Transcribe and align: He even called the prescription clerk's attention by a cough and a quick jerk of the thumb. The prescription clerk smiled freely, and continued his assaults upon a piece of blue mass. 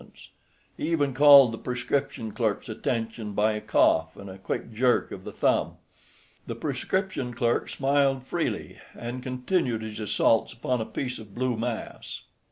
He 0.77 0.89
even 0.91 1.13
called 1.13 1.51
the 1.51 1.59
prescription 1.59 2.31
clerk's 2.31 2.69
attention 2.69 3.33
by 3.33 3.51
a 3.53 3.61
cough 3.61 4.17
and 4.17 4.31
a 4.31 4.39
quick 4.39 4.73
jerk 4.73 5.11
of 5.11 5.23
the 5.23 5.31
thumb. 5.31 5.73
The 6.47 6.55
prescription 6.55 7.35
clerk 7.35 7.69
smiled 7.69 8.23
freely, 8.23 8.79
and 8.95 9.21
continued 9.21 9.83
his 9.83 9.99
assaults 9.99 10.53
upon 10.53 10.81
a 10.81 10.85
piece 10.87 11.19
of 11.19 11.35
blue 11.35 11.55
mass. 11.55 12.23